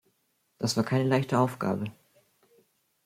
Das 0.57 0.77
war 0.77 0.83
keine 0.83 1.07
leichte 1.07 1.37
Aufgabe. 1.37 1.91